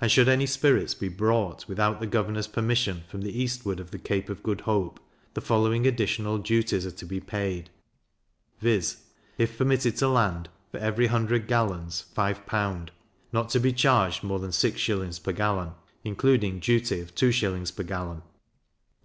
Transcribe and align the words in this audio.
And 0.00 0.08
should 0.08 0.28
any 0.28 0.46
spirits 0.46 0.94
be 0.94 1.08
brought, 1.08 1.66
without 1.66 1.98
the 1.98 2.06
governor's 2.06 2.46
permission, 2.46 3.02
from 3.08 3.22
the 3.22 3.36
eastward 3.36 3.80
of 3.80 3.90
the 3.90 3.98
Cape 3.98 4.28
of 4.30 4.44
Good 4.44 4.60
Hope, 4.60 5.00
the 5.32 5.40
following 5.40 5.84
additional 5.84 6.38
duties 6.38 6.86
are 6.86 6.92
to 6.92 7.04
be 7.04 7.18
paid; 7.18 7.70
viz. 8.60 8.98
If 9.36 9.58
permitted 9.58 9.96
to 9.96 10.04
be 10.06 10.10
landed, 10.10 10.48
for 10.70 10.78
every 10.78 11.06
100 11.06 11.48
gallons, 11.48 12.04
5L.; 12.16 12.90
not 13.32 13.48
to 13.48 13.58
be 13.58 13.72
charged 13.72 14.22
more 14.22 14.38
than 14.38 14.50
6s. 14.52 15.20
per 15.20 15.32
gallon, 15.32 15.72
including 16.04 16.60
duty 16.60 17.00
of 17.00 17.12
2s. 17.16 17.74
per 17.74 17.82
gallon; 17.82 18.18
5L. 18.18 18.22